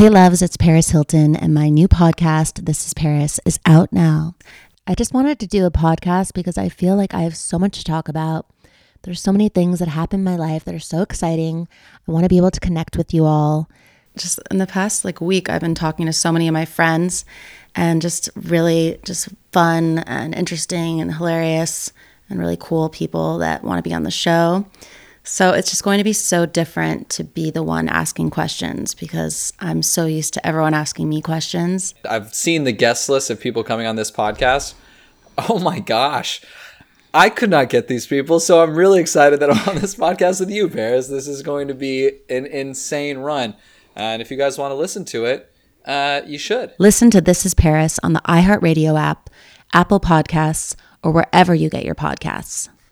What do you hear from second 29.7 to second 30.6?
so used to